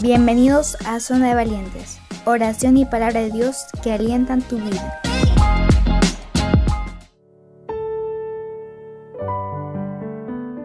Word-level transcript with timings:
Bienvenidos 0.00 0.76
a 0.86 1.00
Zona 1.00 1.30
de 1.30 1.34
Valientes, 1.34 1.98
oración 2.24 2.76
y 2.76 2.84
palabra 2.84 3.20
de 3.20 3.32
Dios 3.32 3.64
que 3.82 3.90
alientan 3.90 4.42
tu 4.42 4.56
vida. 4.56 5.02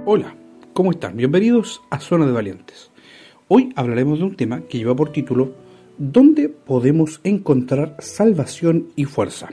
Hola, 0.05 0.35
¿cómo 0.73 0.91
están? 0.91 1.17
Bienvenidos 1.17 1.81
a 1.89 1.99
Zona 1.99 2.27
de 2.27 2.31
Valientes. 2.31 2.91
Hoy 3.47 3.73
hablaremos 3.75 4.19
de 4.19 4.25
un 4.25 4.35
tema 4.35 4.61
que 4.69 4.77
lleva 4.77 4.95
por 4.95 5.11
título 5.11 5.55
¿Dónde 5.97 6.49
podemos 6.49 7.19
encontrar 7.23 7.95
salvación 7.97 8.89
y 8.95 9.05
fuerza? 9.05 9.49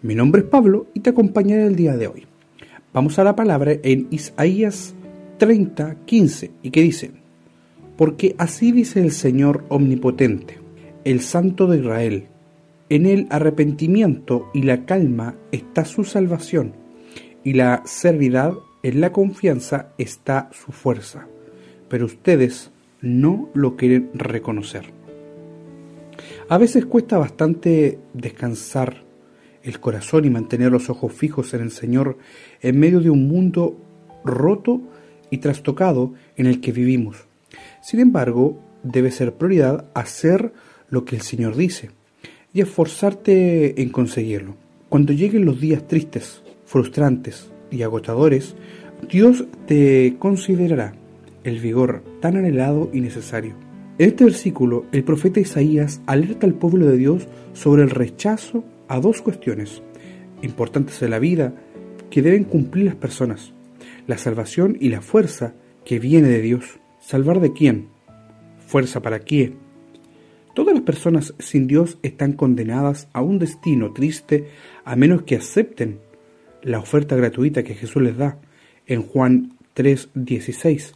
Mi 0.00 0.14
nombre 0.14 0.40
es 0.40 0.48
Pablo 0.48 0.86
y 0.94 1.00
te 1.00 1.10
acompañaré 1.10 1.66
el 1.66 1.76
día 1.76 1.98
de 1.98 2.06
hoy. 2.06 2.26
Vamos 2.94 3.18
a 3.18 3.24
la 3.24 3.36
palabra 3.36 3.72
en 3.82 4.08
Isaías 4.10 4.94
30, 5.36 5.96
15 6.06 6.50
y 6.62 6.70
que 6.70 6.80
dice, 6.80 7.27
porque 7.98 8.36
así 8.38 8.70
dice 8.70 9.00
el 9.00 9.10
Señor 9.10 9.64
Omnipotente, 9.68 10.58
el 11.04 11.20
Santo 11.20 11.66
de 11.66 11.78
Israel, 11.78 12.28
en 12.90 13.06
el 13.06 13.26
arrepentimiento 13.28 14.48
y 14.54 14.62
la 14.62 14.86
calma 14.86 15.34
está 15.50 15.84
su 15.84 16.04
salvación, 16.04 16.74
y 17.42 17.54
la 17.54 17.82
servidad 17.86 18.52
en 18.84 19.00
la 19.00 19.10
confianza 19.10 19.92
está 19.98 20.48
su 20.52 20.70
fuerza, 20.70 21.26
pero 21.88 22.06
ustedes 22.06 22.70
no 23.02 23.50
lo 23.52 23.74
quieren 23.74 24.10
reconocer. 24.14 24.92
A 26.48 26.56
veces 26.56 26.86
cuesta 26.86 27.18
bastante 27.18 27.98
descansar 28.14 29.02
el 29.64 29.80
corazón 29.80 30.24
y 30.24 30.30
mantener 30.30 30.70
los 30.70 30.88
ojos 30.88 31.12
fijos 31.12 31.52
en 31.52 31.62
el 31.62 31.72
Señor 31.72 32.16
en 32.62 32.78
medio 32.78 33.00
de 33.00 33.10
un 33.10 33.26
mundo 33.26 33.76
roto 34.24 34.82
y 35.30 35.38
trastocado 35.38 36.14
en 36.36 36.46
el 36.46 36.60
que 36.60 36.70
vivimos. 36.70 37.27
Sin 37.80 38.00
embargo, 38.00 38.62
debe 38.82 39.10
ser 39.10 39.34
prioridad 39.34 39.86
hacer 39.94 40.52
lo 40.90 41.04
que 41.04 41.16
el 41.16 41.22
Señor 41.22 41.56
dice 41.56 41.90
y 42.52 42.60
esforzarte 42.60 43.80
en 43.82 43.90
conseguirlo. 43.90 44.56
Cuando 44.88 45.12
lleguen 45.12 45.44
los 45.44 45.60
días 45.60 45.86
tristes, 45.86 46.42
frustrantes 46.64 47.50
y 47.70 47.82
agotadores, 47.82 48.54
Dios 49.08 49.44
te 49.66 50.16
considerará 50.18 50.94
el 51.44 51.60
vigor 51.60 52.02
tan 52.20 52.36
anhelado 52.36 52.90
y 52.92 53.00
necesario. 53.00 53.54
En 53.98 54.10
este 54.10 54.24
versículo, 54.24 54.86
el 54.92 55.04
profeta 55.04 55.40
Isaías 55.40 56.00
alerta 56.06 56.46
al 56.46 56.54
pueblo 56.54 56.86
de 56.86 56.96
Dios 56.96 57.26
sobre 57.52 57.82
el 57.82 57.90
rechazo 57.90 58.64
a 58.86 59.00
dos 59.00 59.22
cuestiones 59.22 59.82
importantes 60.42 61.00
de 61.00 61.08
la 61.08 61.18
vida 61.18 61.52
que 62.10 62.22
deben 62.22 62.44
cumplir 62.44 62.86
las 62.86 62.94
personas, 62.94 63.52
la 64.06 64.18
salvación 64.18 64.76
y 64.80 64.88
la 64.88 65.00
fuerza 65.00 65.54
que 65.84 65.98
viene 65.98 66.28
de 66.28 66.40
Dios. 66.40 66.78
¿Salvar 67.08 67.40
de 67.40 67.54
quién? 67.54 67.88
¿Fuerza 68.66 69.00
para 69.00 69.20
quién? 69.20 69.54
Todas 70.54 70.74
las 70.74 70.82
personas 70.82 71.32
sin 71.38 71.66
Dios 71.66 71.96
están 72.02 72.34
condenadas 72.34 73.08
a 73.14 73.22
un 73.22 73.38
destino 73.38 73.94
triste 73.94 74.48
a 74.84 74.94
menos 74.94 75.22
que 75.22 75.36
acepten 75.36 76.00
la 76.62 76.80
oferta 76.80 77.16
gratuita 77.16 77.62
que 77.62 77.74
Jesús 77.74 78.02
les 78.02 78.18
da 78.18 78.36
en 78.86 79.00
Juan 79.00 79.54
3:16, 79.74 80.92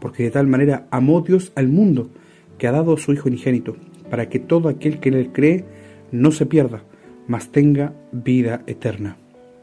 porque 0.00 0.22
de 0.22 0.30
tal 0.30 0.46
manera 0.46 0.86
amó 0.92 1.20
Dios 1.22 1.50
al 1.56 1.66
mundo 1.66 2.10
que 2.58 2.68
ha 2.68 2.70
dado 2.70 2.94
a 2.94 2.98
su 2.98 3.12
Hijo 3.12 3.28
unigénito, 3.28 3.76
para 4.08 4.28
que 4.28 4.38
todo 4.38 4.68
aquel 4.68 5.00
que 5.00 5.08
en 5.08 5.16
él 5.16 5.32
cree 5.32 5.64
no 6.12 6.30
se 6.30 6.46
pierda, 6.46 6.84
mas 7.26 7.50
tenga 7.50 7.92
vida 8.12 8.62
eterna. 8.68 9.16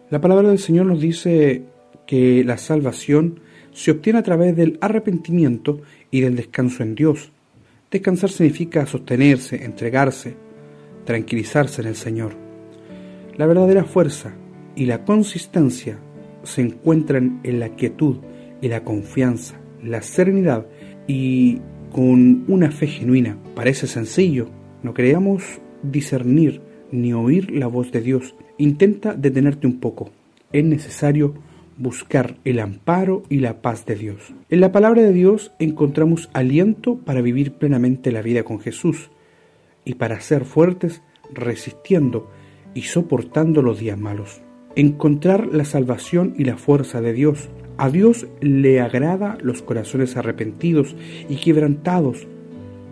La 0.09 0.19
palabra 0.19 0.49
del 0.49 0.59
Señor 0.59 0.85
nos 0.85 0.99
dice 0.99 1.63
que 2.05 2.43
la 2.43 2.57
salvación 2.57 3.39
se 3.73 3.91
obtiene 3.91 4.19
a 4.19 4.23
través 4.23 4.55
del 4.55 4.77
arrepentimiento 4.81 5.81
y 6.11 6.21
del 6.21 6.35
descanso 6.35 6.83
en 6.83 6.95
Dios. 6.95 7.31
Descansar 7.91 8.29
significa 8.29 8.85
sostenerse, 8.85 9.63
entregarse, 9.63 10.35
tranquilizarse 11.05 11.81
en 11.81 11.87
el 11.87 11.95
Señor. 11.95 12.33
La 13.35 13.45
verdadera 13.45 13.83
fuerza 13.83 14.33
y 14.75 14.85
la 14.85 15.03
consistencia 15.03 15.97
se 16.43 16.61
encuentran 16.61 17.39
en 17.43 17.59
la 17.59 17.69
quietud 17.69 18.17
y 18.61 18.67
la 18.67 18.83
confianza, 18.83 19.55
la 19.83 20.01
serenidad 20.01 20.65
y 21.07 21.59
con 21.91 22.45
una 22.47 22.71
fe 22.71 22.87
genuina. 22.87 23.37
Parece 23.55 23.87
sencillo, 23.87 24.49
no 24.81 24.93
creamos 24.93 25.43
discernir 25.83 26.61
ni 26.91 27.13
oír 27.13 27.51
la 27.51 27.67
voz 27.67 27.91
de 27.91 28.01
Dios. 28.01 28.35
Intenta 28.57 29.13
detenerte 29.13 29.67
un 29.67 29.79
poco. 29.79 30.11
Es 30.51 30.63
necesario 30.63 31.33
buscar 31.77 32.37
el 32.43 32.59
amparo 32.59 33.23
y 33.29 33.39
la 33.39 33.61
paz 33.61 33.85
de 33.85 33.95
Dios. 33.95 34.33
En 34.49 34.59
la 34.59 34.71
palabra 34.71 35.01
de 35.01 35.13
Dios 35.13 35.51
encontramos 35.59 36.29
aliento 36.33 36.97
para 36.97 37.21
vivir 37.21 37.53
plenamente 37.53 38.11
la 38.11 38.21
vida 38.21 38.43
con 38.43 38.59
Jesús 38.59 39.09
y 39.85 39.95
para 39.95 40.19
ser 40.21 40.45
fuertes 40.45 41.01
resistiendo 41.33 42.29
y 42.73 42.83
soportando 42.83 43.61
los 43.61 43.79
días 43.79 43.97
malos. 43.97 44.41
Encontrar 44.75 45.47
la 45.47 45.65
salvación 45.65 46.33
y 46.37 46.45
la 46.45 46.57
fuerza 46.57 47.01
de 47.01 47.13
Dios. 47.13 47.49
A 47.77 47.89
Dios 47.89 48.27
le 48.41 48.79
agrada 48.79 49.37
los 49.41 49.61
corazones 49.61 50.17
arrepentidos 50.17 50.95
y 51.29 51.35
quebrantados, 51.37 52.27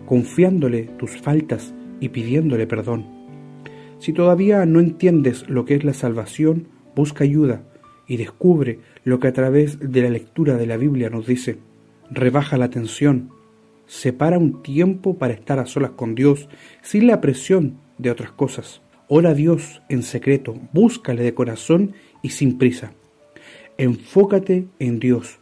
confiándole 0.06 0.84
tus 0.98 1.20
faltas 1.20 1.74
y 2.00 2.10
pidiéndole 2.10 2.66
perdón. 2.66 3.06
Si 3.98 4.12
todavía 4.12 4.66
no 4.66 4.80
entiendes 4.80 5.48
lo 5.48 5.64
que 5.64 5.74
es 5.74 5.84
la 5.84 5.94
salvación, 5.94 6.68
busca 6.94 7.24
ayuda 7.24 7.62
y 8.12 8.18
descubre 8.18 8.78
lo 9.04 9.18
que 9.20 9.28
a 9.28 9.32
través 9.32 9.78
de 9.80 10.02
la 10.02 10.10
lectura 10.10 10.58
de 10.58 10.66
la 10.66 10.76
Biblia 10.76 11.08
nos 11.08 11.26
dice. 11.26 11.56
Rebaja 12.10 12.58
la 12.58 12.68
tensión, 12.68 13.30
separa 13.86 14.36
un 14.36 14.62
tiempo 14.62 15.16
para 15.16 15.32
estar 15.32 15.58
a 15.58 15.64
solas 15.64 15.92
con 15.92 16.14
Dios 16.14 16.46
sin 16.82 17.06
la 17.06 17.22
presión 17.22 17.78
de 17.96 18.10
otras 18.10 18.30
cosas. 18.30 18.82
Ora 19.08 19.30
a 19.30 19.34
Dios 19.34 19.80
en 19.88 20.02
secreto, 20.02 20.54
búscale 20.74 21.22
de 21.22 21.32
corazón 21.32 21.94
y 22.20 22.28
sin 22.28 22.58
prisa. 22.58 22.92
Enfócate 23.78 24.66
en 24.78 25.00
Dios. 25.00 25.38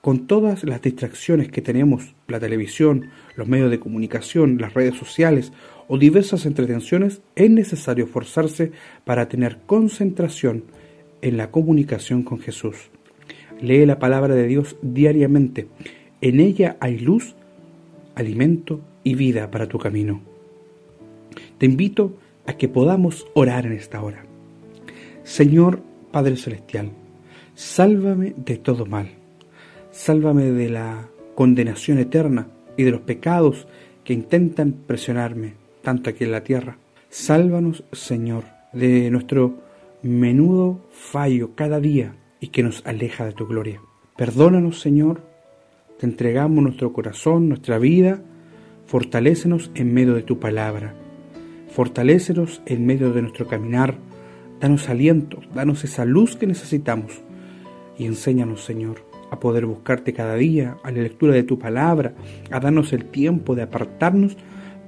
Con 0.00 0.26
todas 0.26 0.64
las 0.64 0.82
distracciones 0.82 1.48
que 1.52 1.62
tenemos, 1.62 2.16
la 2.26 2.40
televisión, 2.40 3.10
los 3.36 3.46
medios 3.46 3.70
de 3.70 3.78
comunicación, 3.78 4.58
las 4.58 4.74
redes 4.74 4.96
sociales 4.96 5.52
o 5.86 5.96
diversas 5.96 6.44
entretenciones, 6.44 7.20
es 7.36 7.50
necesario 7.50 8.06
esforzarse 8.06 8.72
para 9.04 9.28
tener 9.28 9.58
concentración 9.64 10.64
en 11.22 11.36
la 11.36 11.50
comunicación 11.50 12.22
con 12.22 12.38
Jesús. 12.38 12.90
Lee 13.60 13.86
la 13.86 13.98
palabra 13.98 14.34
de 14.34 14.46
Dios 14.46 14.76
diariamente. 14.82 15.68
En 16.20 16.40
ella 16.40 16.76
hay 16.80 16.98
luz, 16.98 17.34
alimento 18.14 18.80
y 19.04 19.14
vida 19.14 19.50
para 19.50 19.68
tu 19.68 19.78
camino. 19.78 20.20
Te 21.58 21.66
invito 21.66 22.16
a 22.46 22.54
que 22.54 22.68
podamos 22.68 23.26
orar 23.34 23.66
en 23.66 23.72
esta 23.72 24.02
hora. 24.02 24.24
Señor 25.22 25.82
Padre 26.10 26.36
Celestial, 26.36 26.90
sálvame 27.54 28.34
de 28.36 28.56
todo 28.56 28.86
mal. 28.86 29.10
Sálvame 29.90 30.44
de 30.44 30.68
la 30.70 31.08
condenación 31.34 31.98
eterna 31.98 32.48
y 32.76 32.84
de 32.84 32.90
los 32.90 33.00
pecados 33.02 33.66
que 34.04 34.12
intentan 34.12 34.72
presionarme 34.72 35.54
tanto 35.82 36.10
aquí 36.10 36.24
en 36.24 36.32
la 36.32 36.44
tierra. 36.44 36.78
Sálvanos, 37.08 37.84
Señor, 37.92 38.44
de 38.72 39.10
nuestro 39.10 39.69
menudo 40.02 40.80
fallo 40.90 41.54
cada 41.54 41.80
día 41.80 42.16
y 42.40 42.48
que 42.48 42.62
nos 42.62 42.84
aleja 42.86 43.24
de 43.24 43.32
tu 43.32 43.46
gloria. 43.46 43.80
Perdónanos, 44.16 44.80
Señor, 44.80 45.22
te 45.98 46.06
entregamos 46.06 46.62
nuestro 46.62 46.92
corazón, 46.92 47.48
nuestra 47.48 47.78
vida, 47.78 48.22
fortalécenos 48.86 49.70
en 49.74 49.92
medio 49.92 50.14
de 50.14 50.22
tu 50.22 50.38
palabra, 50.38 50.94
fortalécenos 51.70 52.62
en 52.66 52.86
medio 52.86 53.12
de 53.12 53.22
nuestro 53.22 53.46
caminar, 53.46 53.96
danos 54.60 54.88
aliento, 54.88 55.40
danos 55.54 55.84
esa 55.84 56.04
luz 56.04 56.36
que 56.36 56.46
necesitamos. 56.46 57.22
Y 57.98 58.06
enséñanos, 58.06 58.64
Señor, 58.64 59.04
a 59.30 59.38
poder 59.38 59.66
buscarte 59.66 60.12
cada 60.12 60.34
día, 60.34 60.78
a 60.82 60.90
la 60.90 61.02
lectura 61.02 61.34
de 61.34 61.42
tu 61.42 61.58
palabra, 61.58 62.14
a 62.50 62.60
darnos 62.60 62.92
el 62.92 63.04
tiempo 63.04 63.54
de 63.54 63.62
apartarnos 63.62 64.36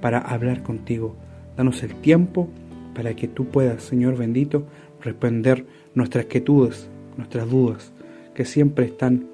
para 0.00 0.18
hablar 0.18 0.62
contigo. 0.62 1.16
Danos 1.56 1.82
el 1.82 1.94
tiempo 1.96 2.48
para 2.94 3.14
que 3.14 3.28
tú 3.28 3.46
puedas, 3.46 3.82
Señor 3.82 4.16
bendito, 4.16 4.66
responder 5.02 5.66
nuestras 5.94 6.26
quietudes, 6.26 6.88
nuestras 7.16 7.50
dudas, 7.50 7.92
que 8.34 8.44
siempre 8.44 8.86
están 8.86 9.26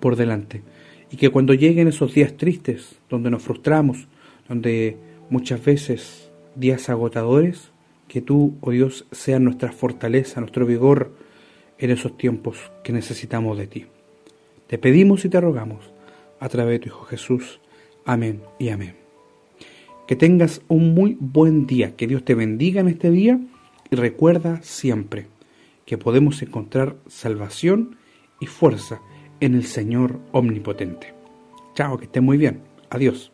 por 0.00 0.16
delante. 0.16 0.62
Y 1.10 1.16
que 1.16 1.30
cuando 1.30 1.54
lleguen 1.54 1.88
esos 1.88 2.14
días 2.14 2.36
tristes, 2.36 2.96
donde 3.08 3.30
nos 3.30 3.42
frustramos, 3.42 4.06
donde 4.48 4.96
muchas 5.28 5.64
veces 5.64 6.30
días 6.54 6.88
agotadores, 6.88 7.70
que 8.06 8.20
tú, 8.20 8.56
oh 8.60 8.70
Dios, 8.70 9.06
seas 9.12 9.40
nuestra 9.40 9.72
fortaleza, 9.72 10.40
nuestro 10.40 10.66
vigor 10.66 11.12
en 11.78 11.90
esos 11.90 12.16
tiempos 12.16 12.70
que 12.82 12.92
necesitamos 12.92 13.56
de 13.56 13.66
ti. 13.66 13.86
Te 14.66 14.78
pedimos 14.78 15.24
y 15.24 15.28
te 15.28 15.40
rogamos 15.40 15.92
a 16.38 16.48
través 16.48 16.74
de 16.74 16.78
tu 16.80 16.88
Hijo 16.88 17.04
Jesús. 17.04 17.60
Amén 18.04 18.42
y 18.58 18.68
amén. 18.70 18.94
Que 20.06 20.16
tengas 20.16 20.62
un 20.68 20.94
muy 20.94 21.16
buen 21.20 21.66
día, 21.66 21.94
que 21.96 22.06
Dios 22.06 22.24
te 22.24 22.34
bendiga 22.34 22.80
en 22.80 22.88
este 22.88 23.10
día 23.10 23.40
y 23.90 23.96
recuerda 23.96 24.60
siempre 24.62 25.26
que 25.86 25.98
podemos 25.98 26.42
encontrar 26.42 26.96
salvación 27.08 27.96
y 28.40 28.46
fuerza 28.46 29.00
en 29.40 29.54
el 29.54 29.64
Señor 29.64 30.20
Omnipotente. 30.32 31.14
Chao, 31.74 31.98
que 31.98 32.04
esté 32.04 32.20
muy 32.20 32.36
bien. 32.36 32.62
Adiós. 32.90 33.32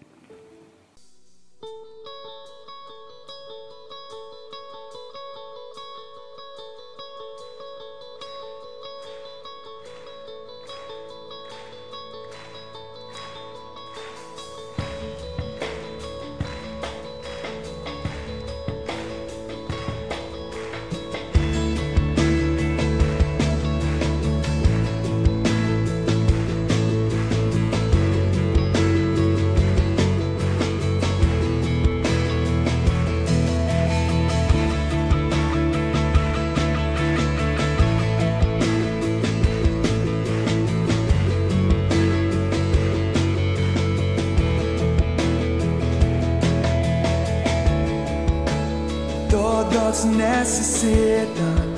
Todos 49.97 50.15
necesitan 50.15 51.75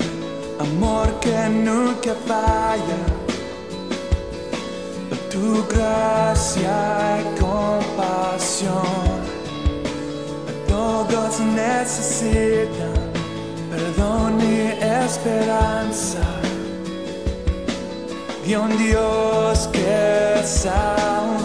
amor 0.59 1.07
que 1.21 1.49
nunca 1.49 2.13
falla. 2.27 2.99
Tu 5.31 5.65
gracia 5.73 7.21
y 7.21 7.39
compasión. 7.39 8.73
Todos 10.67 11.39
necesitan 11.39 12.93
perdón 13.71 14.41
y 14.41 14.71
esperanza 15.05 16.19
de 18.45 18.57
un 18.57 18.77
Dios 18.77 19.69
que 19.71 20.43
salva. 20.43 21.38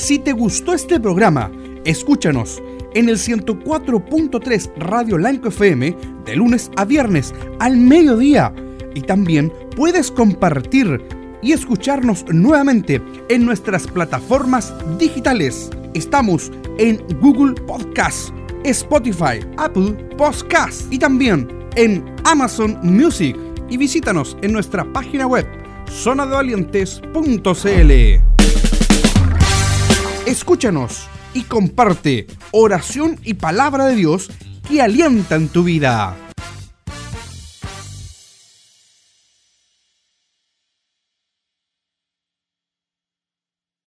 Te 0.00 0.32
gustó 0.32 0.72
este 0.72 0.98
programa, 0.98 1.52
escúchanos 1.84 2.60
en 2.94 3.08
el 3.08 3.16
104.3 3.16 4.74
Radio 4.76 5.18
Lanco 5.18 5.48
FM 5.48 5.96
de 6.24 6.36
lunes 6.36 6.70
a 6.76 6.84
viernes 6.84 7.34
al 7.60 7.76
mediodía. 7.76 8.52
Y 8.94 9.02
también 9.02 9.52
puedes 9.76 10.10
compartir 10.10 11.00
y 11.42 11.52
escucharnos 11.52 12.24
nuevamente 12.32 13.00
en 13.28 13.46
nuestras 13.46 13.86
plataformas 13.86 14.74
digitales. 14.98 15.70
Estamos 15.94 16.50
en 16.78 17.00
Google 17.20 17.54
Podcast, 17.66 18.30
Spotify, 18.64 19.38
Apple 19.58 19.92
Podcast 20.16 20.92
y 20.92 20.98
también 20.98 21.46
en 21.76 22.04
Amazon 22.24 22.76
Music. 22.82 23.36
Y 23.68 23.76
visítanos 23.76 24.36
en 24.42 24.52
nuestra 24.52 24.84
página 24.92 25.28
web 25.28 25.46
zonadevalientes.cl. 25.88 28.29
Escúchanos 30.30 31.08
y 31.34 31.42
comparte 31.42 32.28
oración 32.52 33.18
y 33.24 33.34
palabra 33.34 33.86
de 33.86 33.96
Dios 33.96 34.30
que 34.68 34.80
alientan 34.80 35.48
tu 35.48 35.64
vida. 35.64 36.29